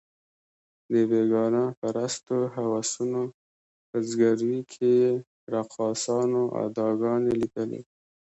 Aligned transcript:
د 0.91 0.93
بېګانه 1.09 1.63
پرستو 1.79 2.37
هوسونو 2.55 3.21
په 3.89 3.97
ځګیروي 4.07 4.61
کې 4.71 4.89
یې 5.01 5.13
رقاصانو 5.53 6.41
اداګانې 6.65 7.31
لیدلې. 7.39 7.81